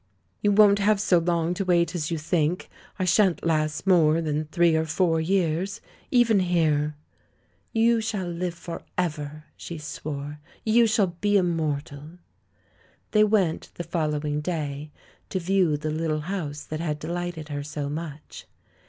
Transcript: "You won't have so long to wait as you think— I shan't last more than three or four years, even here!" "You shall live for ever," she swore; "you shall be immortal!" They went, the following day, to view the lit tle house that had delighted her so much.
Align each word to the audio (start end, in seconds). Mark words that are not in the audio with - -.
"You 0.41 0.51
won't 0.51 0.79
have 0.79 0.99
so 0.99 1.19
long 1.19 1.53
to 1.53 1.63
wait 1.63 1.93
as 1.93 2.09
you 2.09 2.17
think— 2.17 2.71
I 2.97 3.05
shan't 3.05 3.45
last 3.45 3.85
more 3.85 4.19
than 4.19 4.45
three 4.45 4.75
or 4.75 4.85
four 4.85 5.21
years, 5.21 5.79
even 6.09 6.39
here!" 6.39 6.95
"You 7.71 8.01
shall 8.01 8.25
live 8.25 8.55
for 8.55 8.81
ever," 8.97 9.43
she 9.55 9.77
swore; 9.77 10.39
"you 10.65 10.87
shall 10.87 11.15
be 11.21 11.37
immortal!" 11.37 12.17
They 13.11 13.23
went, 13.23 13.69
the 13.75 13.83
following 13.83 14.41
day, 14.41 14.89
to 15.29 15.39
view 15.39 15.77
the 15.77 15.91
lit 15.91 16.07
tle 16.09 16.21
house 16.21 16.63
that 16.63 16.79
had 16.79 16.97
delighted 16.97 17.49
her 17.49 17.61
so 17.61 17.87
much. 17.87 18.47